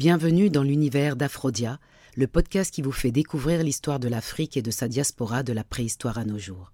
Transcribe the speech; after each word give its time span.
Bienvenue 0.00 0.48
dans 0.48 0.62
l'univers 0.62 1.14
d'Aphrodia, 1.14 1.78
le 2.16 2.26
podcast 2.26 2.72
qui 2.72 2.80
vous 2.80 2.90
fait 2.90 3.10
découvrir 3.10 3.62
l'histoire 3.62 4.00
de 4.00 4.08
l'Afrique 4.08 4.56
et 4.56 4.62
de 4.62 4.70
sa 4.70 4.88
diaspora 4.88 5.42
de 5.42 5.52
la 5.52 5.62
préhistoire 5.62 6.16
à 6.16 6.24
nos 6.24 6.38
jours. 6.38 6.72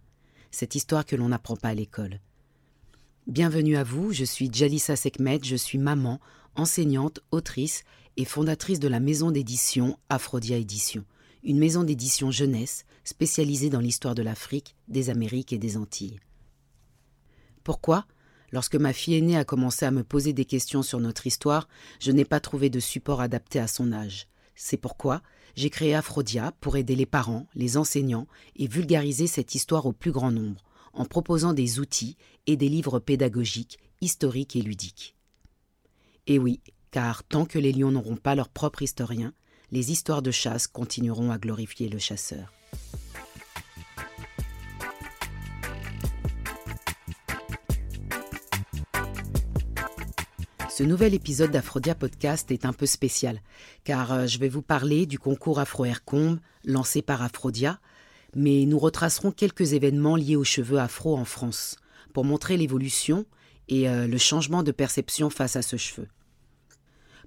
Cette 0.53 0.77
histoire 0.77 1.05
que 1.05 1.17
l'on 1.17 1.31
n'apprend 1.31 1.57
pas 1.57 1.71
à 1.71 1.75
l'école. 1.75 2.21
Bienvenue 3.27 3.77
à 3.77 3.83
vous, 3.83 4.13
je 4.13 4.23
suis 4.23 4.49
Jalissa 4.53 4.95
Sekmet, 4.95 5.41
je 5.43 5.57
suis 5.57 5.77
maman, 5.77 6.21
enseignante, 6.55 7.19
autrice 7.33 7.83
et 8.17 8.25
fondatrice 8.25 8.79
de 8.79 8.87
la 8.87 9.01
maison 9.01 9.33
d'édition 9.33 9.99
Aphrodia 10.09 10.57
Édition, 10.57 11.05
une 11.43 11.59
maison 11.59 11.83
d'édition 11.83 12.31
jeunesse 12.31 12.85
spécialisée 13.03 13.71
dans 13.71 13.81
l'histoire 13.81 14.15
de 14.15 14.23
l'Afrique, 14.23 14.77
des 14.87 15.11
Amériques 15.11 15.53
et 15.53 15.59
des 15.59 15.77
Antilles. 15.77 16.21
Pourquoi? 17.65 18.07
Lorsque 18.53 18.77
ma 18.77 18.93
fille 18.93 19.17
aînée 19.17 19.37
a 19.37 19.45
commencé 19.45 19.85
à 19.85 19.91
me 19.91 20.05
poser 20.05 20.33
des 20.33 20.45
questions 20.45 20.83
sur 20.83 21.01
notre 21.01 21.27
histoire, 21.27 21.69
je 22.01 22.13
n'ai 22.13 22.25
pas 22.25 22.41
trouvé 22.41 22.71
de 22.71 22.81
support 22.81 23.21
adapté 23.21 23.59
à 23.59 23.67
son 23.67 23.93
âge. 23.93 24.29
C'est 24.55 24.77
pourquoi 24.77 25.23
j'ai 25.57 25.71
créé 25.71 25.95
Aphrodia 25.95 26.53
pour 26.61 26.77
aider 26.77 26.95
les 26.95 27.07
parents, 27.07 27.47
les 27.55 27.77
enseignants 27.77 28.27
et 28.57 28.69
vulgariser 28.69 29.27
cette 29.27 29.55
histoire 29.55 29.87
au 29.87 29.93
plus 29.93 30.13
grand 30.13 30.31
nombre, 30.31 30.63
en 30.93 31.05
proposant 31.05 31.53
des 31.53 31.81
outils 31.81 32.17
et 32.47 32.57
des 32.57 32.69
livres 32.69 32.99
pédagogiques, 32.99 33.79
historiques 34.01 34.57
et 34.57 34.63
ludiques. 34.63 35.17
Et 36.27 36.39
oui, 36.39 36.61
car 36.91 37.25
tant 37.25 37.47
que 37.47 37.59
les 37.59 37.73
lions 37.73 37.91
n'auront 37.91 38.17
pas 38.17 38.35
leur 38.35 38.49
propre 38.49 38.83
historien, 38.83 39.33
les 39.73 39.93
histoires 39.93 40.23
de 40.23 40.31
chasse 40.31 40.67
continueront 40.67 41.31
à 41.31 41.39
glorifier 41.39 41.89
le 41.89 41.99
chasseur. 41.99 42.53
Ce 50.77 50.83
nouvel 50.83 51.15
épisode 51.15 51.53
d'Aphrodia 51.53 51.95
Podcast 51.95 52.51
est 52.51 52.67
un 52.67 52.75
peu 52.75 52.85
spécial, 52.85 53.41
car 53.85 54.13
euh, 54.13 54.27
je 54.27 54.39
vais 54.39 54.51
vous 54.51 54.61
parler 54.61 55.07
du 55.07 55.19
concours 55.19 55.59
Afro 55.59 55.87
Aircombe 55.87 56.39
lancé 56.67 57.01
par 57.01 57.23
Aphrodia, 57.23 57.81
mais 58.35 58.67
nous 58.67 58.79
retracerons 58.79 59.31
quelques 59.31 59.73
événements 59.73 60.17
liés 60.17 60.37
aux 60.37 60.45
cheveux 60.45 60.79
afro 60.79 61.17
en 61.17 61.25
France, 61.25 61.77
pour 62.13 62.27
montrer 62.27 62.59
l'évolution 62.59 63.25
et 63.69 63.89
euh, 63.89 64.07
le 64.07 64.19
changement 64.19 64.63
de 64.63 64.71
perception 64.71 65.31
face 65.31 65.57
à 65.57 65.63
ce 65.63 65.79
cheveu. 65.79 66.09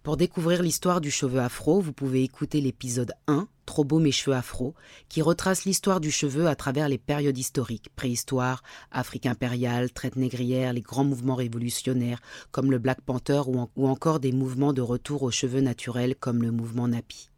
Pour 0.04 0.16
découvrir 0.16 0.62
l'histoire 0.62 1.02
du 1.02 1.10
cheveu 1.10 1.40
afro, 1.40 1.82
vous 1.82 1.92
pouvez 1.92 2.22
écouter 2.22 2.62
l'épisode 2.62 3.14
1, 3.26 3.48
Trop 3.70 3.84
beau 3.84 4.00
mes 4.00 4.12
cheveux 4.12 4.36
afro, 4.36 4.74
qui 5.10 5.22
retrace 5.22 5.64
l'histoire 5.64 6.00
du 6.00 6.10
cheveu 6.10 6.48
à 6.48 6.56
travers 6.56 6.90
les 6.90 6.98
périodes 6.98 7.38
historiques, 7.38 7.92
préhistoire, 7.96 8.64
Afrique 8.90 9.28
impériale, 9.28 9.92
traite 9.92 10.16
négrière, 10.16 10.74
les 10.74 10.82
grands 10.82 11.04
mouvements 11.04 11.36
révolutionnaires 11.36 12.20
comme 12.50 12.72
le 12.72 12.80
Black 12.80 13.00
Panther 13.02 13.44
ou, 13.46 13.88
encore 13.88 14.20
des 14.20 14.32
mouvements 14.32 14.74
de 14.74 14.82
retour 14.82 15.22
aux 15.22 15.30
cheveux 15.30 15.62
naturels 15.62 16.16
comme 16.16 16.42
le 16.42 16.50
mouvement 16.50 16.88
Napi. 16.88 17.30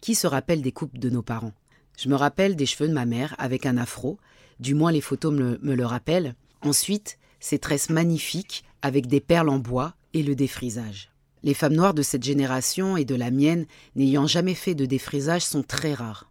Qui 0.00 0.14
se 0.14 0.26
rappelle 0.26 0.62
des 0.62 0.72
coupes 0.72 0.96
de 0.96 1.10
nos 1.10 1.20
parents? 1.20 1.52
Je 1.98 2.08
me 2.08 2.16
rappelle 2.16 2.56
des 2.56 2.64
cheveux 2.64 2.88
de 2.88 2.94
ma 2.94 3.04
mère 3.04 3.34
avec 3.36 3.66
un 3.66 3.76
afro, 3.76 4.18
du 4.60 4.74
moins 4.74 4.92
les 4.92 5.02
photos 5.02 5.34
me, 5.34 5.58
me 5.60 5.74
le 5.74 5.84
rappellent. 5.84 6.34
Ensuite, 6.62 7.18
ces 7.38 7.58
tresses 7.58 7.90
magnifiques 7.90 8.64
avec 8.80 9.08
des 9.08 9.20
perles 9.20 9.50
en 9.50 9.58
bois 9.58 9.94
et 10.14 10.22
le 10.22 10.34
défrisage. 10.34 11.09
Les 11.42 11.54
femmes 11.54 11.74
noires 11.74 11.94
de 11.94 12.02
cette 12.02 12.22
génération 12.22 12.96
et 12.96 13.04
de 13.04 13.14
la 13.14 13.30
mienne 13.30 13.66
n'ayant 13.96 14.26
jamais 14.26 14.54
fait 14.54 14.74
de 14.74 14.84
défrisage 14.84 15.42
sont 15.42 15.62
très 15.62 15.94
rares. 15.94 16.30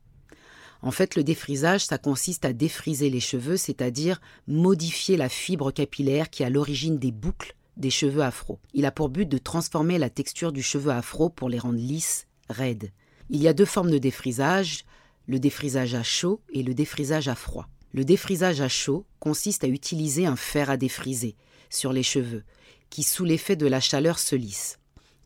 En 0.82 0.92
fait, 0.92 1.16
le 1.16 1.24
défrisage, 1.24 1.86
ça 1.86 1.98
consiste 1.98 2.46
à 2.46 2.54
défriser 2.54 3.10
les 3.10 3.20
cheveux, 3.20 3.58
c'est-à-dire 3.58 4.22
modifier 4.48 5.18
la 5.18 5.28
fibre 5.28 5.72
capillaire 5.72 6.30
qui 6.30 6.44
est 6.44 6.46
à 6.46 6.50
l'origine 6.50 7.00
des 7.00 7.12
boucles 7.12 7.56
des 7.76 7.90
cheveux 7.90 8.22
afro. 8.22 8.60
Il 8.74 8.86
a 8.86 8.92
pour 8.92 9.10
but 9.10 9.28
de 9.28 9.38
transformer 9.38 9.98
la 9.98 10.10
texture 10.10 10.52
du 10.52 10.62
cheveu 10.62 10.92
afro 10.92 11.30
pour 11.30 11.50
les 11.50 11.60
rendre 11.60 11.80
lisses, 11.80 12.28
raides. 12.50 12.92
Il 13.30 13.42
y 13.42 13.48
a 13.48 13.54
deux 13.54 13.66
formes 13.66 13.92
de 13.92 13.98
défrisage, 13.98 14.86
le 15.28 15.40
défrisage 15.40 15.96
à 15.96 16.04
chaud 16.04 16.42
et 16.54 16.64
le 16.64 16.74
défrisage 16.74 17.28
à 17.28 17.36
froid. 17.36 17.68
Le 17.94 18.06
défrisage 18.06 18.62
à 18.62 18.70
chaud 18.70 19.06
consiste 19.20 19.64
à 19.64 19.68
utiliser 19.68 20.26
un 20.26 20.36
fer 20.36 20.70
à 20.70 20.78
défriser 20.78 21.36
sur 21.70 21.94
les 21.94 22.04
cheveux, 22.04 22.44
qui 22.90 23.04
sous 23.04 23.26
l'effet 23.26 23.56
de 23.56 23.68
la 23.68 23.80
chaleur 23.80 24.20
se 24.20 24.36
lisse. 24.36 24.80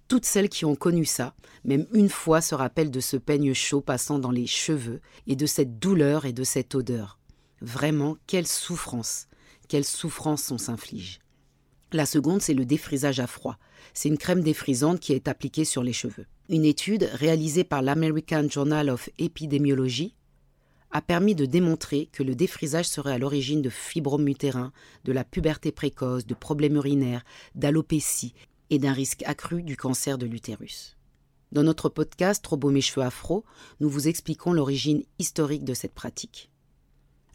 Toutes 0.08 0.26
celles 0.26 0.50
qui 0.50 0.66
ont 0.66 0.76
connu 0.76 1.06
ça, 1.06 1.34
même 1.64 1.88
une 1.94 2.10
fois, 2.10 2.42
se 2.42 2.56
rappellent 2.56 2.92
de 2.92 3.00
ce 3.00 3.18
peigne 3.18 3.54
chaud 3.54 3.82
passant 3.82 4.20
dans 4.20 4.32
les 4.32 4.48
cheveux 4.48 5.02
et 5.28 5.36
de 5.36 5.46
cette 5.46 5.80
douleur 5.80 6.26
et 6.26 6.34
de 6.34 6.44
cette 6.44 6.76
odeur. 6.76 7.20
Vraiment, 7.62 8.18
quelle 8.28 8.48
souffrance, 8.48 9.28
quelle 9.70 9.86
souffrance 9.86 10.52
on 10.52 10.58
s'inflige. 10.58 11.20
La 11.94 12.06
seconde, 12.06 12.42
c'est 12.42 12.54
le 12.54 12.66
défrisage 12.66 13.20
à 13.20 13.28
froid. 13.28 13.58
C'est 13.94 14.10
une 14.10 14.18
crème 14.18 14.42
défrisante 14.42 15.00
qui 15.00 15.14
est 15.14 15.28
appliquée 15.28 15.66
sur 15.66 15.84
les 15.84 15.94
cheveux. 15.94 16.26
Une 16.50 16.66
étude 16.66 17.10
réalisée 17.14 17.64
par 17.64 17.82
l'American 17.82 18.48
Journal 18.50 18.90
of 18.90 19.10
Epidemiology 19.20 20.16
a 20.92 21.02
permis 21.02 21.36
de 21.36 21.46
démontrer 21.46 22.10
que 22.12 22.22
le 22.22 22.36
défrisage 22.36 22.88
serait 22.88 23.14
à 23.14 23.18
l'origine 23.18 23.62
de 23.62 23.70
fibromes 23.70 24.28
utérins, 24.28 24.72
de 25.06 25.12
la 25.12 25.24
puberté 25.24 25.72
précoce, 25.72 26.26
de 26.26 26.34
problèmes 26.34 26.76
urinaires, 26.76 27.24
d'alopécie 27.56 28.34
et 28.74 28.80
d'un 28.80 28.94
risque 28.94 29.22
accru 29.28 29.62
du 29.62 29.78
cancer 29.78 30.18
de 30.18 30.26
l'utérus. 30.26 30.98
Dans 31.52 31.62
notre 31.62 31.90
podcast 31.90 32.44
Trop 32.44 32.58
beau 32.58 32.72
mes 32.72 32.82
cheveux 32.82 33.06
afro, 33.06 33.46
nous 33.80 33.88
vous 33.88 34.08
expliquons 34.08 34.52
l'origine 34.52 35.04
historique 35.20 35.64
de 35.64 35.76
cette 35.76 35.94
pratique. 35.94 36.50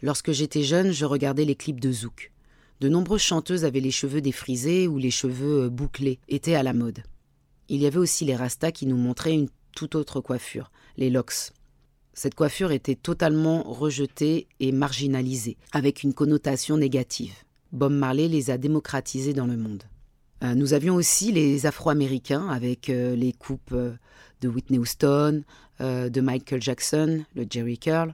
Lorsque 0.01 0.33
j'étais 0.33 0.63
jeune, 0.63 0.91
je 0.91 1.05
regardais 1.05 1.45
les 1.45 1.55
clips 1.55 1.79
de 1.79 1.93
Zouk. 1.93 2.33
De 2.81 2.89
nombreuses 2.89 3.21
chanteuses 3.21 3.63
avaient 3.63 3.79
les 3.79 3.89
cheveux 3.89 4.19
défrisés 4.19 4.89
ou 4.89 4.97
les 4.97 5.11
cheveux 5.11 5.63
euh, 5.63 5.69
bouclés, 5.69 6.19
étaient 6.27 6.55
à 6.55 6.63
la 6.63 6.73
mode. 6.73 7.03
Il 7.69 7.81
y 7.81 7.85
avait 7.85 7.97
aussi 7.97 8.25
les 8.25 8.35
rastas 8.35 8.73
qui 8.73 8.85
nous 8.85 8.97
montraient 8.97 9.33
une 9.33 9.49
toute 9.73 9.95
autre 9.95 10.19
coiffure, 10.19 10.71
les 10.97 11.09
locks. 11.09 11.53
Cette 12.13 12.35
coiffure 12.35 12.73
était 12.73 12.95
totalement 12.95 13.63
rejetée 13.63 14.49
et 14.59 14.73
marginalisée, 14.73 15.55
avec 15.71 16.03
une 16.03 16.13
connotation 16.13 16.75
négative. 16.75 17.35
Bob 17.71 17.93
Marley 17.93 18.27
les 18.27 18.49
a 18.49 18.57
démocratisés 18.57 19.33
dans 19.33 19.47
le 19.47 19.55
monde. 19.55 19.83
Euh, 20.43 20.55
nous 20.55 20.73
avions 20.73 20.95
aussi 20.95 21.31
les 21.31 21.65
Afro-Américains 21.65 22.47
avec 22.47 22.89
euh, 22.89 23.15
les 23.15 23.33
coupes 23.33 23.73
euh, 23.73 23.93
de 24.41 24.47
Whitney 24.47 24.79
Houston, 24.79 25.43
de 25.81 26.19
Michael 26.19 26.61
Jackson, 26.61 27.23
le 27.35 27.45
Jerry 27.49 27.77
Curl. 27.77 28.13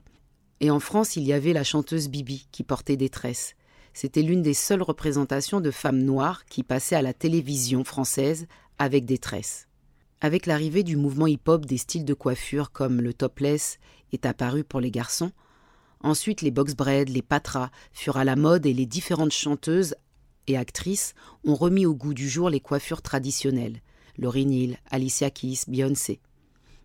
Et 0.60 0.70
en 0.70 0.78
France, 0.78 1.16
il 1.16 1.24
y 1.24 1.32
avait 1.32 1.52
la 1.52 1.64
chanteuse 1.64 2.08
Bibi 2.08 2.46
qui 2.52 2.62
portait 2.62 2.96
des 2.96 3.08
tresses. 3.08 3.56
C'était 3.92 4.22
l'une 4.22 4.42
des 4.42 4.54
seules 4.54 4.82
représentations 4.82 5.60
de 5.60 5.72
femmes 5.72 5.98
noires 6.00 6.44
qui 6.44 6.62
passaient 6.62 6.94
à 6.94 7.02
la 7.02 7.12
télévision 7.12 7.82
française 7.82 8.46
avec 8.78 9.04
des 9.04 9.18
tresses. 9.18 9.66
Avec 10.20 10.46
l'arrivée 10.46 10.84
du 10.84 10.96
mouvement 10.96 11.26
hip-hop, 11.26 11.66
des 11.66 11.76
styles 11.76 12.04
de 12.04 12.14
coiffure 12.14 12.70
comme 12.70 13.00
le 13.00 13.12
topless 13.12 13.80
est 14.12 14.24
apparu 14.24 14.62
pour 14.62 14.78
les 14.78 14.92
garçons. 14.92 15.32
Ensuite, 16.02 16.42
les 16.42 16.52
box 16.52 16.76
braids, 16.76 17.06
les 17.06 17.22
patras 17.22 17.70
furent 17.92 18.18
à 18.18 18.24
la 18.24 18.36
mode 18.36 18.64
et 18.64 18.74
les 18.74 18.86
différentes 18.86 19.32
chanteuses 19.32 19.96
et 20.46 20.56
actrices 20.56 21.14
ont 21.44 21.54
remis 21.54 21.86
au 21.86 21.94
goût 21.94 22.14
du 22.14 22.28
jour 22.28 22.50
les 22.50 22.60
coiffures 22.60 23.02
traditionnelles. 23.02 23.80
Laurie 24.18 24.46
Neal, 24.46 24.78
Alicia 24.90 25.30
Keys, 25.30 25.64
Beyoncé. 25.68 26.20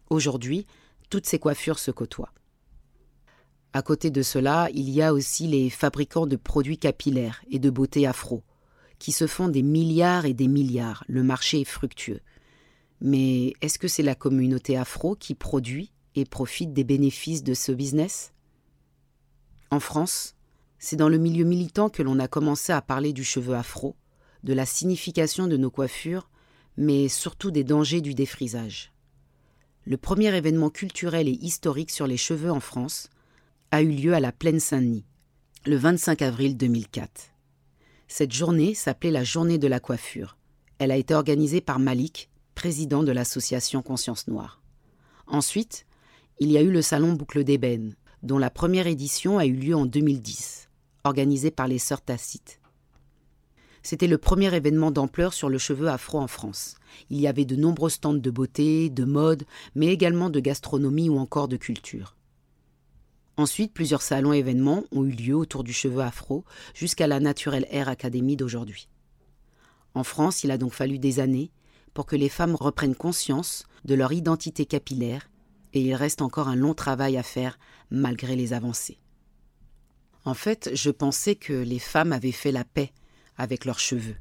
Aujourd'hui, 0.09 0.65
toutes 1.09 1.25
ces 1.25 1.39
coiffures 1.39 1.79
se 1.79 1.91
côtoient. 1.91 2.33
À 3.73 3.81
côté 3.81 4.09
de 4.09 4.21
cela, 4.21 4.69
il 4.73 4.89
y 4.89 5.01
a 5.01 5.13
aussi 5.13 5.47
les 5.47 5.69
fabricants 5.69 6.27
de 6.27 6.35
produits 6.35 6.77
capillaires 6.77 7.41
et 7.49 7.59
de 7.59 7.69
beauté 7.69 8.05
afro, 8.05 8.43
qui 8.99 9.13
se 9.13 9.27
font 9.27 9.47
des 9.47 9.63
milliards 9.63 10.25
et 10.25 10.33
des 10.33 10.47
milliards. 10.47 11.05
Le 11.07 11.23
marché 11.23 11.61
est 11.61 11.65
fructueux. 11.65 12.19
Mais 12.99 13.53
est-ce 13.61 13.79
que 13.79 13.87
c'est 13.87 14.03
la 14.03 14.15
communauté 14.15 14.77
afro 14.77 15.15
qui 15.15 15.35
produit 15.35 15.91
et 16.15 16.25
profite 16.25 16.73
des 16.73 16.83
bénéfices 16.83 17.43
de 17.43 17.53
ce 17.53 17.71
business? 17.71 18.33
En 19.69 19.79
France, 19.79 20.35
c'est 20.83 20.95
dans 20.95 21.09
le 21.09 21.19
milieu 21.19 21.45
militant 21.45 21.89
que 21.89 22.01
l'on 22.01 22.17
a 22.17 22.27
commencé 22.27 22.73
à 22.73 22.81
parler 22.81 23.13
du 23.13 23.23
cheveu 23.23 23.53
afro, 23.53 23.95
de 24.43 24.51
la 24.51 24.65
signification 24.65 25.45
de 25.45 25.55
nos 25.55 25.69
coiffures, 25.69 26.27
mais 26.75 27.07
surtout 27.07 27.51
des 27.51 27.63
dangers 27.63 28.01
du 28.01 28.15
défrisage. 28.15 28.91
Le 29.85 29.97
premier 29.97 30.35
événement 30.35 30.71
culturel 30.71 31.27
et 31.27 31.37
historique 31.39 31.91
sur 31.91 32.07
les 32.07 32.17
cheveux 32.17 32.49
en 32.49 32.59
France 32.59 33.11
a 33.69 33.83
eu 33.83 33.91
lieu 33.91 34.15
à 34.15 34.19
la 34.19 34.31
Plaine 34.31 34.59
Saint-Denis, 34.59 35.05
le 35.67 35.75
25 35.75 36.23
avril 36.23 36.57
2004. 36.57 37.29
Cette 38.07 38.33
journée 38.33 38.73
s'appelait 38.73 39.11
la 39.11 39.23
Journée 39.23 39.59
de 39.59 39.67
la 39.67 39.79
coiffure. 39.79 40.35
Elle 40.79 40.91
a 40.91 40.97
été 40.97 41.13
organisée 41.13 41.61
par 41.61 41.77
Malik, 41.77 42.31
président 42.55 43.03
de 43.03 43.11
l'association 43.11 43.83
Conscience 43.83 44.27
Noire. 44.27 44.63
Ensuite, 45.27 45.85
il 46.39 46.51
y 46.51 46.57
a 46.57 46.61
eu 46.63 46.71
le 46.71 46.81
salon 46.81 47.13
Boucle 47.13 47.43
d'ébène, 47.43 47.95
dont 48.23 48.39
la 48.39 48.49
première 48.49 48.87
édition 48.87 49.37
a 49.37 49.45
eu 49.45 49.53
lieu 49.53 49.75
en 49.75 49.85
2010, 49.85 50.70
organisé 51.03 51.51
par 51.51 51.67
les 51.67 51.79
Sœurs 51.79 52.01
Tacites. 52.01 52.59
C'était 53.83 54.07
le 54.07 54.17
premier 54.17 54.53
événement 54.55 54.91
d'ampleur 54.91 55.33
sur 55.33 55.49
le 55.49 55.57
cheveu 55.57 55.87
afro 55.87 56.19
en 56.19 56.27
France. 56.27 56.75
Il 57.09 57.19
y 57.19 57.27
avait 57.27 57.45
de 57.45 57.55
nombreux 57.55 57.89
stands 57.89 58.13
de 58.13 58.31
beauté, 58.31 58.89
de 58.89 59.05
mode, 59.05 59.43
mais 59.73 59.87
également 59.87 60.29
de 60.29 60.39
gastronomie 60.39 61.09
ou 61.09 61.17
encore 61.17 61.47
de 61.47 61.57
culture. 61.57 62.15
Ensuite, 63.37 63.73
plusieurs 63.73 64.03
salons 64.03 64.33
événements 64.33 64.83
ont 64.91 65.03
eu 65.03 65.11
lieu 65.11 65.35
autour 65.35 65.63
du 65.63 65.73
cheveu 65.73 66.01
afro 66.01 66.43
jusqu'à 66.75 67.07
la 67.07 67.19
Natural 67.19 67.65
Hair 67.71 67.89
Academy 67.89 68.35
d'aujourd'hui. 68.35 68.87
En 69.95 70.03
France, 70.03 70.43
il 70.43 70.51
a 70.51 70.57
donc 70.57 70.73
fallu 70.73 70.99
des 70.99 71.19
années 71.19 71.51
pour 71.93 72.05
que 72.05 72.15
les 72.15 72.29
femmes 72.29 72.55
reprennent 72.55 72.95
conscience 72.95 73.65
de 73.83 73.95
leur 73.95 74.13
identité 74.13 74.65
capillaire 74.65 75.29
et 75.73 75.81
il 75.81 75.95
reste 75.95 76.21
encore 76.21 76.49
un 76.49 76.55
long 76.55 76.73
travail 76.73 77.17
à 77.17 77.23
faire 77.23 77.57
malgré 77.89 78.35
les 78.35 78.53
avancées. 78.53 78.99
En 80.23 80.33
fait, 80.33 80.69
je 80.73 80.91
pensais 80.91 81.35
que 81.35 81.53
les 81.53 81.79
femmes 81.79 82.13
avaient 82.13 82.31
fait 82.31 82.51
la 82.51 82.63
paix 82.63 82.91
avec 83.37 83.65
leurs 83.65 83.79
cheveux. 83.79 84.17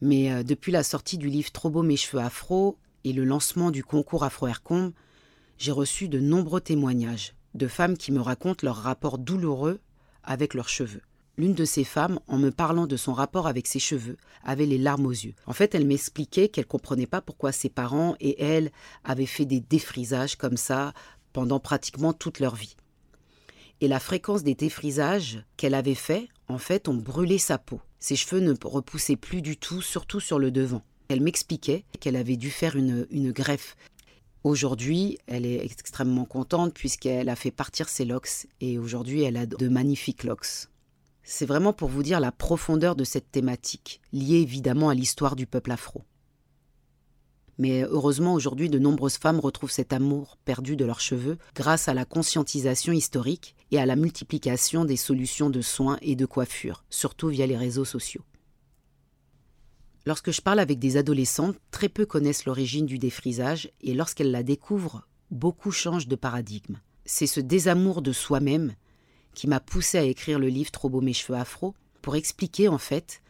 Mais 0.00 0.32
euh, 0.32 0.42
depuis 0.42 0.72
la 0.72 0.82
sortie 0.82 1.18
du 1.18 1.28
livre 1.28 1.52
Trop 1.52 1.70
beau 1.70 1.82
mes 1.82 1.96
cheveux 1.96 2.22
afro 2.22 2.78
et 3.04 3.12
le 3.12 3.24
lancement 3.24 3.70
du 3.70 3.84
concours 3.84 4.24
Afro 4.24 4.46
Aircom, 4.46 4.92
j'ai 5.58 5.72
reçu 5.72 6.08
de 6.08 6.20
nombreux 6.20 6.60
témoignages 6.60 7.34
de 7.54 7.68
femmes 7.68 7.96
qui 7.96 8.12
me 8.12 8.20
racontent 8.20 8.66
leur 8.66 8.76
rapport 8.76 9.18
douloureux 9.18 9.80
avec 10.22 10.54
leurs 10.54 10.68
cheveux. 10.68 11.02
L'une 11.38 11.54
de 11.54 11.64
ces 11.66 11.84
femmes, 11.84 12.18
en 12.28 12.38
me 12.38 12.50
parlant 12.50 12.86
de 12.86 12.96
son 12.96 13.12
rapport 13.12 13.46
avec 13.46 13.66
ses 13.66 13.78
cheveux, 13.78 14.16
avait 14.42 14.64
les 14.64 14.78
larmes 14.78 15.06
aux 15.06 15.10
yeux. 15.10 15.34
En 15.46 15.52
fait, 15.52 15.74
elle 15.74 15.86
m'expliquait 15.86 16.48
qu'elle 16.48 16.66
comprenait 16.66 17.06
pas 17.06 17.20
pourquoi 17.20 17.52
ses 17.52 17.68
parents 17.68 18.16
et 18.20 18.42
elle 18.42 18.70
avaient 19.04 19.26
fait 19.26 19.44
des 19.44 19.60
défrisages 19.60 20.36
comme 20.36 20.56
ça 20.56 20.94
pendant 21.34 21.60
pratiquement 21.60 22.14
toute 22.14 22.40
leur 22.40 22.54
vie. 22.54 22.76
Et 23.80 23.88
la 23.88 24.00
fréquence 24.00 24.42
des 24.42 24.54
défrisages 24.54 25.44
qu'elle 25.56 25.74
avait 25.74 25.94
fait, 25.94 26.28
en 26.48 26.58
fait, 26.58 26.88
ont 26.88 26.94
brûlé 26.94 27.38
sa 27.38 27.58
peau. 27.58 27.80
Ses 27.98 28.16
cheveux 28.16 28.40
ne 28.40 28.54
repoussaient 28.64 29.16
plus 29.16 29.42
du 29.42 29.56
tout, 29.56 29.82
surtout 29.82 30.20
sur 30.20 30.38
le 30.38 30.50
devant. 30.50 30.82
Elle 31.08 31.20
m'expliquait 31.20 31.84
qu'elle 32.00 32.16
avait 32.16 32.36
dû 32.36 32.50
faire 32.50 32.76
une, 32.76 33.06
une 33.10 33.32
greffe. 33.32 33.76
Aujourd'hui, 34.44 35.18
elle 35.26 35.44
est 35.44 35.64
extrêmement 35.64 36.24
contente 36.24 36.72
puisqu'elle 36.72 37.28
a 37.28 37.36
fait 37.36 37.50
partir 37.50 37.88
ses 37.88 38.04
locks 38.04 38.46
et 38.60 38.78
aujourd'hui, 38.78 39.22
elle 39.22 39.36
a 39.36 39.46
de 39.46 39.68
magnifiques 39.68 40.24
locks. 40.24 40.68
C'est 41.22 41.46
vraiment 41.46 41.72
pour 41.72 41.88
vous 41.88 42.04
dire 42.04 42.20
la 42.20 42.30
profondeur 42.30 42.94
de 42.94 43.02
cette 43.02 43.32
thématique, 43.32 44.00
liée 44.12 44.36
évidemment 44.36 44.88
à 44.88 44.94
l'histoire 44.94 45.34
du 45.34 45.46
peuple 45.46 45.72
afro. 45.72 46.04
Mais 47.58 47.82
heureusement, 47.82 48.34
aujourd'hui, 48.34 48.68
de 48.68 48.78
nombreuses 48.78 49.16
femmes 49.16 49.40
retrouvent 49.40 49.70
cet 49.70 49.92
amour 49.92 50.36
perdu 50.44 50.76
de 50.76 50.84
leurs 50.84 51.00
cheveux 51.00 51.38
grâce 51.54 51.88
à 51.88 51.94
la 51.94 52.04
conscientisation 52.04 52.92
historique 52.92 53.56
et 53.70 53.78
à 53.78 53.86
la 53.86 53.96
multiplication 53.96 54.84
des 54.84 54.96
solutions 54.96 55.48
de 55.48 55.62
soins 55.62 55.98
et 56.02 56.16
de 56.16 56.26
coiffure, 56.26 56.84
surtout 56.90 57.28
via 57.28 57.46
les 57.46 57.56
réseaux 57.56 57.86
sociaux. 57.86 58.22
Lorsque 60.04 60.30
je 60.30 60.40
parle 60.40 60.60
avec 60.60 60.78
des 60.78 60.96
adolescentes, 60.96 61.56
très 61.70 61.88
peu 61.88 62.06
connaissent 62.06 62.44
l'origine 62.44 62.86
du 62.86 62.98
défrisage 62.98 63.70
et 63.80 63.94
lorsqu'elles 63.94 64.30
la 64.30 64.44
découvrent, 64.44 65.06
beaucoup 65.30 65.72
changent 65.72 66.06
de 66.06 66.14
paradigme. 66.14 66.76
C'est 67.04 67.26
ce 67.26 67.40
désamour 67.40 68.02
de 68.02 68.12
soi-même 68.12 68.74
qui 69.34 69.48
m'a 69.48 69.60
poussé 69.60 69.98
à 69.98 70.04
écrire 70.04 70.38
le 70.38 70.48
livre 70.48 70.70
Trop 70.70 70.88
beau 70.88 71.00
mes 71.00 71.12
cheveux 71.12 71.38
afro 71.38 71.74
pour 72.02 72.14
expliquer 72.14 72.68
en 72.68 72.78
fait 72.78 73.20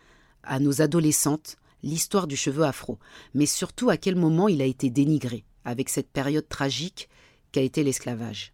à 0.43 0.61
nos 0.61 0.82
adolescentes 0.82 1.56
l'histoire 1.82 2.26
du 2.26 2.37
cheveu 2.37 2.64
afro, 2.64 2.99
mais 3.34 3.46
surtout 3.46 3.90
à 3.90 3.96
quel 3.96 4.17
moment 4.17 4.49
il 4.49 4.62
a 4.62 4.67
été 4.67 4.90
dénigré 4.90 5.44
avec 5.64 5.88
cette 5.88 6.11
période 6.11 6.49
tragique 6.49 7.08
qu'a 7.52 7.61
été 7.61 7.82
l'esclavage. 7.82 8.52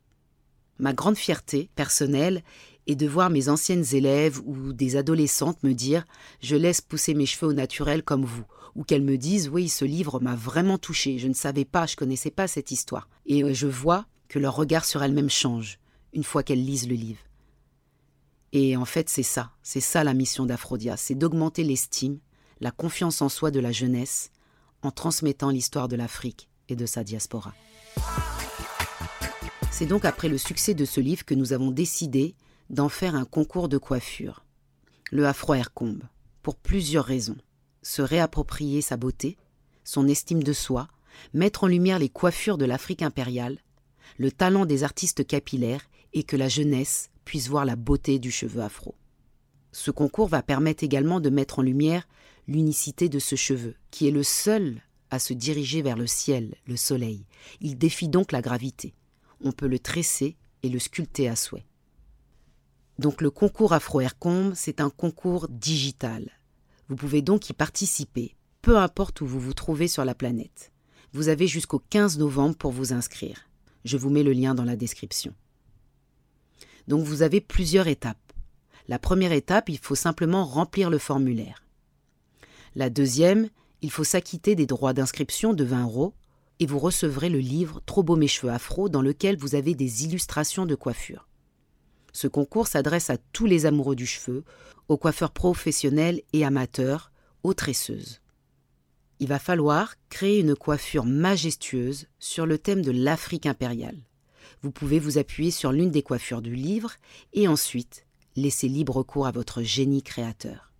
Ma 0.79 0.93
grande 0.93 1.17
fierté 1.17 1.71
personnelle 1.75 2.43
est 2.87 2.97
de 2.97 3.07
voir 3.07 3.31
mes 3.31 3.49
anciennes 3.49 3.85
élèves 3.93 4.41
ou 4.45 4.73
des 4.73 4.97
adolescentes 4.97 5.63
me 5.63 5.73
dire 5.73 6.05
je 6.41 6.57
laisse 6.57 6.81
pousser 6.81 7.15
mes 7.15 7.27
cheveux 7.27 7.49
au 7.49 7.53
naturel 7.53 8.03
comme 8.03 8.25
vous 8.25 8.45
ou 8.75 8.83
qu'elles 8.83 9.03
me 9.03 9.19
disent 9.19 9.49
oui 9.49 9.69
ce 9.69 9.85
livre 9.85 10.19
m'a 10.19 10.35
vraiment 10.35 10.79
touché 10.79 11.19
je 11.19 11.29
ne 11.29 11.35
savais 11.35 11.65
pas 11.65 11.87
je 11.87 11.95
connaissais 11.95 12.33
pas 12.33 12.49
cette 12.49 12.73
histoire 12.73 13.09
et 13.27 13.55
je 13.55 13.69
vois 13.69 14.07
que 14.29 14.41
leur 14.41 14.57
regard 14.57 14.85
sur 14.85 15.03
elles-mêmes 15.05 15.31
change 15.31 15.79
une 16.13 16.25
fois 16.25 16.43
qu'elles 16.43 16.65
lisent 16.65 16.89
le 16.89 16.97
livre 16.97 17.21
et 18.53 18.77
en 18.77 18.85
fait, 18.85 19.09
c'est 19.09 19.23
ça, 19.23 19.51
c'est 19.63 19.81
ça 19.81 20.05
la 20.05 20.15
mission 20.15 20.45
d'Aphrodia, 20.45 20.97
c'est 20.97 21.15
d'augmenter 21.15 21.65
l'estime, 21.65 22.19
la 22.63 22.71
confiance 22.71 23.21
en 23.23 23.29
soi 23.29 23.51
de 23.51 23.59
la 23.59 23.73
jeunesse 23.73 24.31
en 24.83 24.93
transmettant 24.93 25.51
l'histoire 25.51 25.89
de 25.89 25.97
l'Afrique 25.97 26.49
et 26.69 26.77
de 26.77 26.87
sa 26.87 27.03
diaspora. 27.03 27.55
C'est 29.73 29.87
donc 29.87 30.05
après 30.05 30.29
le 30.29 30.39
succès 30.39 30.73
de 30.73 30.85
ce 30.85 31.01
livre 31.01 31.25
que 31.25 31.35
nous 31.35 31.53
avons 31.53 31.73
décidé 31.73 32.37
d'en 32.71 32.89
faire 32.89 33.17
un 33.17 33.25
concours 33.25 33.69
de 33.69 33.79
coiffure, 33.79 34.45
le 35.11 35.27
Afro 35.27 35.55
Aircombe, 35.55 36.05
pour 36.43 36.55
plusieurs 36.55 37.05
raisons. 37.05 37.37
Se 37.83 38.01
réapproprier 38.01 38.81
sa 38.81 38.97
beauté, 38.97 39.37
son 39.83 40.07
estime 40.07 40.45
de 40.45 40.53
soi, 40.53 40.87
mettre 41.35 41.65
en 41.65 41.67
lumière 41.67 41.99
les 41.99 42.09
coiffures 42.09 42.59
de 42.59 42.65
l'Afrique 42.65 43.03
impériale, 43.03 43.59
le 44.19 44.31
talent 44.31 44.67
des 44.67 44.85
artistes 44.85 45.27
capillaires 45.27 45.91
et 46.13 46.23
que 46.23 46.37
la 46.37 46.49
jeunesse 46.49 47.11
puisse 47.25 47.49
voir 47.49 47.65
la 47.65 47.75
beauté 47.75 48.21
du 48.21 48.31
cheveu 48.31 48.63
afro. 48.63 48.95
Ce 49.73 49.91
concours 49.91 50.29
va 50.29 50.43
permettre 50.43 50.85
également 50.85 51.19
de 51.19 51.31
mettre 51.31 51.59
en 51.59 51.63
lumière 51.63 52.07
l'unicité 52.47 53.09
de 53.09 53.19
ce 53.19 53.37
cheveu, 53.37 53.75
qui 53.91 54.09
est 54.09 54.13
le 54.13 54.23
seul 54.23 54.81
à 55.11 55.19
se 55.19 55.33
diriger 55.33 55.83
vers 55.83 55.97
le 55.97 56.07
ciel, 56.07 56.55
le 56.67 56.77
soleil. 56.77 57.27
Il 57.61 57.77
défie 57.77 58.09
donc 58.09 58.33
la 58.33 58.41
gravité. 58.41 58.95
On 59.45 59.53
peut 59.53 59.67
le 59.67 59.79
tresser 59.79 60.37
et 60.63 60.69
le 60.69 60.79
sculpter 60.79 61.29
à 61.29 61.37
souhait. 61.37 61.67
Donc 62.99 63.21
le 63.21 63.31
concours 63.31 63.73
Afro 63.73 64.01
Aircombe, 64.01 64.55
c'est 64.55 64.81
un 64.81 64.91
concours 64.91 65.49
digital. 65.49 66.31
Vous 66.89 66.97
pouvez 66.97 67.23
donc 67.23 67.51
y 67.51 67.53
participer, 67.53 68.37
peu 68.63 68.79
importe 68.79 69.21
où 69.21 69.27
vous 69.27 69.41
vous 69.41 69.55
trouvez 69.55 69.89
sur 69.89 70.05
la 70.05 70.15
planète. 70.15 70.73
Vous 71.13 71.29
avez 71.29 71.47
jusqu'au 71.47 71.79
15 71.79 72.19
novembre 72.19 72.57
pour 72.57 72.73
vous 72.73 72.93
inscrire. 72.93 73.49
Je 73.85 73.97
vous 73.97 74.11
mets 74.11 74.23
le 74.23 74.33
lien 74.33 74.55
dans 74.55 74.65
la 74.65 74.77
description. 74.77 75.35
Donc 76.89 77.05
vous 77.05 77.23
avez 77.23 77.41
plusieurs 77.41 77.87
étapes. 77.87 78.33
La 78.89 78.99
première 78.99 79.33
étape, 79.33 79.69
il 79.69 79.79
faut 79.79 79.95
simplement 79.95 80.45
remplir 80.45 80.91
le 80.91 80.99
formulaire. 80.99 81.62
La 82.75 82.89
deuxième, 82.89 83.49
il 83.83 83.91
faut 83.91 84.05
s'acquitter 84.05 84.55
des 84.55 84.67
droits 84.67 84.93
d'inscription 84.93 85.53
de 85.53 85.65
20 85.65 85.85
euros 85.85 86.15
et 86.59 86.67
vous 86.67 86.79
recevrez 86.79 87.29
le 87.29 87.39
livre 87.39 87.83
Trop 87.85 88.03
beau 88.03 88.17
mes 88.17 88.29
cheveux 88.29 88.53
afro 88.53 88.89
dans 88.89 89.03
lequel 89.03 89.37
vous 89.37 89.55
avez 89.55 89.75
des 89.75 90.05
illustrations 90.05 90.65
de 90.65 90.75
coiffure. 90.75 91.29
Ce 92.13 92.29
concours 92.29 92.69
s'adresse 92.69 93.11
à 93.11 93.19
tous 93.19 93.47
les 93.47 93.67
amoureux 93.67 93.97
du 93.97 94.07
cheveu, 94.07 94.45
aux 94.89 94.97
coiffeurs 94.97 95.33
professionnels 95.33 96.23
et 96.33 96.45
amateurs, 96.45 97.11
aux 97.43 97.55
tresseuses. 97.55 98.21
Il 99.19 99.29
va 99.29 99.39
falloir 99.39 99.95
créer 100.09 100.41
une 100.41 100.55
coiffure 100.55 101.05
majestueuse 101.05 102.07
sur 102.19 102.47
le 102.47 102.59
thème 102.59 102.83
de 102.83 102.91
l'Afrique 102.91 103.47
impériale. 103.47 103.99
Vous 104.63 104.71
pouvez 104.71 104.99
vous 104.99 105.19
appuyer 105.19 105.51
sur 105.51 105.73
l'une 105.73 105.91
des 105.91 106.03
coiffures 106.03 106.43
du 106.43 106.55
livre 106.55 106.93
et 107.33 107.49
ensuite 107.49 108.07
laisser 108.37 108.69
libre 108.69 109.03
cours 109.03 109.27
à 109.27 109.33
votre 109.33 109.63
génie 109.63 110.03
créateur. 110.03 110.72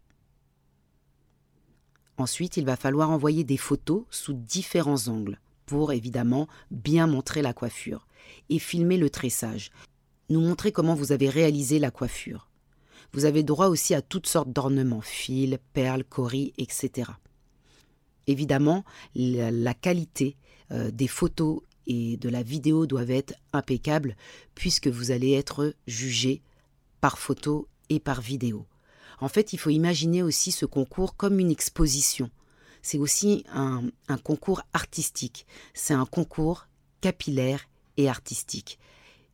Ensuite, 2.19 2.57
il 2.57 2.65
va 2.65 2.77
falloir 2.77 3.11
envoyer 3.11 3.45
des 3.45 3.57
photos 3.57 4.05
sous 4.11 4.35
différents 4.35 5.09
angles 5.09 5.41
pour 5.67 5.93
évidemment 5.93 6.49
bien 6.71 7.07
montrer 7.07 7.43
la 7.43 7.53
coiffure 7.53 8.07
et 8.49 8.59
filmer 8.59 8.99
le 8.99 9.11
tressage, 9.11 9.71
nous 10.29 10.41
montrer 10.41 10.73
comment 10.73 10.95
vous 10.95 11.13
avez 11.13 11.29
réalisé 11.29 11.79
la 11.79 11.91
coiffure. 11.91 12.49
Vous 13.13 13.25
avez 13.25 13.43
droit 13.43 13.67
aussi 13.67 13.95
à 13.95 14.03
toutes 14.03 14.27
sortes 14.27 14.53
d'ornements, 14.53 15.01
fils, 15.01 15.59
perles, 15.73 16.05
coris, 16.05 16.53
etc. 16.59 17.11
Évidemment, 18.27 18.85
la, 19.15 19.75
qualité 19.75 20.37
euh, 20.71 20.91
des 20.91 21.09
photos 21.09 21.61
et 21.87 22.17
de 22.17 22.29
la 22.29 22.43
vidéo 22.43 22.87
doivent 22.87 23.11
être 23.11 23.35
impeccables 23.53 24.17
puisque 24.55 24.87
vous 24.89 25.11
allez 25.11 25.33
être 25.33 25.75
jugé 25.87 26.43
par 27.01 27.19
photo 27.19 27.69
et 27.89 28.01
par 28.01 28.21
vidéo. 28.21 28.67
En 29.23 29.29
fait, 29.29 29.53
il 29.53 29.57
faut 29.57 29.71
imaginer 29.71 30.21
aussi 30.21 30.51
ce 30.51 30.67
concours 30.67 31.15
comme 31.15 31.39
une 31.39 31.53
exposition. 31.53 32.29
C'est 32.83 32.99
aussi 32.99 33.45
un, 33.55 33.85
concours 34.25 34.63
artistique. 34.73 35.47
C'est 35.75 35.95
un 35.95 36.07
concours 36.07 36.67
capillaire 37.01 37.69
et 37.97 38.09
artistique. 38.09 38.81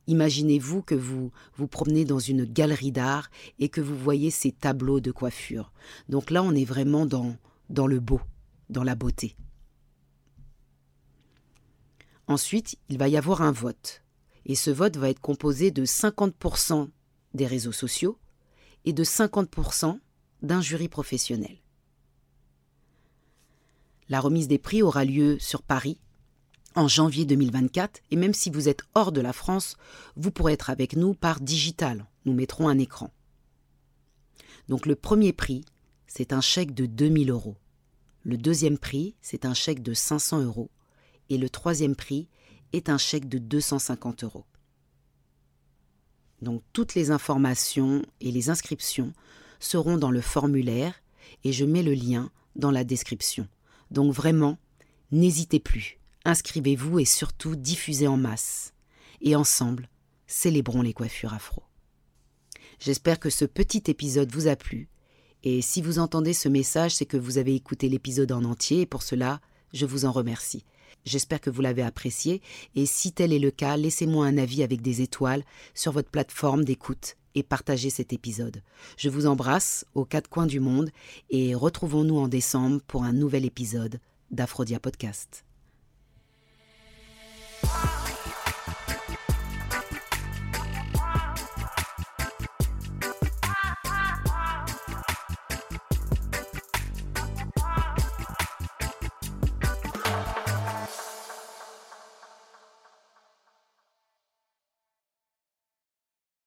Imaginez-vous 0.07 0.83
que 0.83 0.95
vous 0.95 1.33
vous 1.57 1.69
promenez 1.69 2.05
dans 2.05 2.19
une 2.19 2.45
galerie 2.45 2.93
d'art 2.93 3.31
et 3.59 3.71
que 3.71 3.81
vous 3.81 3.97
voyez 3.97 4.31
ces 4.31 4.53
tableaux 4.53 5.01
de 5.01 5.11
coiffure. 5.11 5.73
Donc 6.11 6.31
là, 6.31 6.43
on 6.43 6.55
est 6.55 6.67
vraiment 6.67 7.07
dans, 7.07 7.39
dans 7.71 7.87
le 7.87 7.99
beau, 7.99 8.21
dans 8.69 8.85
la 8.85 8.95
beauté. 8.95 9.37
Ensuite, 12.27 12.77
il 12.91 12.99
va 12.99 13.09
y 13.09 13.17
avoir 13.17 13.41
un 13.41 13.53
vote. 13.53 14.03
Et 14.45 14.55
ce 14.55 14.71
vote 14.71 14.99
va 14.99 15.09
être 15.09 15.21
composé 15.21 15.71
de 15.71 15.87
50% 15.87 16.91
des 17.33 17.47
réseaux 17.47 17.73
sociaux 17.73 18.19
et 18.85 18.93
de 18.93 19.05
50% 19.05 19.99
d'un 20.43 20.61
jury 20.61 20.89
professionnel. 20.89 21.59
La 24.09 24.21
remise 24.21 24.49
des 24.49 24.59
prix 24.59 24.83
aura 24.83 25.05
lieu 25.05 25.39
sur 25.39 25.63
Paris 25.63 26.01
en 26.75 26.89
janvier 26.89 27.25
2024 27.25 28.01
et 28.11 28.17
même 28.17 28.35
si 28.35 28.51
vous 28.51 28.69
êtes 28.69 28.83
hors 28.95 29.13
de 29.13 29.21
la 29.21 29.33
France, 29.33 29.77
vous 30.17 30.31
pourrez 30.31 30.53
être 30.53 30.71
avec 30.71 30.97
nous 30.97 31.15
par 31.15 31.41
digital. 31.41 32.07
Nous 32.25 32.33
mettrons 32.33 32.69
un 32.69 32.79
écran. 32.79 33.11
Donc 34.69 34.87
le 34.87 34.95
premier 34.95 35.33
prix, 35.33 35.65
c'est 36.07 36.33
un 36.33 36.41
chèque 36.41 36.75
de 36.75 36.87
2000 36.87 37.31
euros. 37.31 37.57
Le 38.23 38.37
deuxième 38.37 38.79
prix, 38.79 39.15
c'est 39.21 39.45
un 39.45 39.55
chèque 39.55 39.83
de 39.83 39.95
500 39.95 40.43
euros 40.43 40.71
et 41.31 41.39
le 41.39 41.51
troisième 41.51 41.97
prix 41.97 42.29
est 42.73 42.89
un 42.89 42.99
chèque 42.99 43.29
de 43.29 43.39
250 43.39 44.25
euros. 44.25 44.45
Donc 46.43 46.63
toutes 46.73 46.95
les 46.95 47.11
informations 47.11 48.03
et 48.21 48.31
les 48.31 48.51
inscriptions 48.51 49.13
seront 49.61 49.97
dans 49.97 50.11
le 50.11 50.21
formulaire 50.21 50.95
et 51.45 51.53
je 51.53 51.65
mets 51.65 51.83
le 51.83 51.95
lien 51.95 52.31
dans 52.57 52.71
la 52.71 52.85
description. 52.85 53.49
Donc 53.91 54.13
vraiment, 54.13 54.59
N'hésitez 55.11 55.59
plus, 55.59 55.99
inscrivez-vous 56.27 56.99
et 56.99 57.07
surtout 57.07 57.57
diffusez 57.57 58.07
en 58.07 58.19
masse. 58.19 58.75
Et 59.23 59.35
ensemble, 59.35 59.89
célébrons 60.27 60.83
les 60.83 60.93
coiffures 60.93 61.33
afro. 61.33 61.63
J'espère 62.79 63.19
que 63.19 63.31
ce 63.31 63.47
petit 63.47 63.85
épisode 63.87 64.31
vous 64.31 64.49
a 64.49 64.57
plu. 64.57 64.91
Et 65.45 65.63
si 65.63 65.81
vous 65.81 65.99
entendez 65.99 66.35
ce 66.35 66.51
message, 66.51 66.95
c'est 66.95 67.07
que 67.07 67.17
vous 67.17 67.39
avez 67.39 67.55
écouté 67.55 67.89
l'épisode 67.89 68.33
en 68.33 68.45
entier 68.45 68.83
et 68.83 68.87
pour 68.87 69.03
cela, 69.03 69.41
je 69.73 69.87
vous 69.87 70.05
en 70.05 70.13
remercie. 70.13 70.65
J'espère 71.05 71.41
que 71.41 71.51
vous 71.51 71.63
l'avez 71.63 71.83
apprécié 71.83 72.43
et 72.75 72.87
si 72.87 73.13
tel 73.13 73.33
est 73.33 73.39
le 73.39 73.51
cas, 73.51 73.77
laissez-moi 73.77 74.27
un 74.27 74.39
avis 74.39 74.63
avec 74.63 74.83
des 74.83 75.01
étoiles 75.01 75.45
sur 75.75 75.93
votre 75.93 76.11
plateforme 76.11 76.65
d'écoute 76.65 77.17
et 77.35 77.43
partagez 77.43 77.91
cet 77.91 78.13
épisode. 78.13 78.63
Je 78.97 79.09
vous 79.09 79.27
embrasse 79.27 79.87
aux 79.95 80.05
quatre 80.05 80.29
coins 80.29 80.47
du 80.47 80.61
monde 80.61 80.91
et 81.31 81.55
retrouvons-nous 81.55 82.19
en 82.19 82.29
décembre 82.29 82.81
pour 82.87 83.05
un 83.05 83.13
nouvel 83.13 83.45
épisode 83.45 84.01
d'Aphrodia 84.31 84.81
Podcast. 84.81 85.48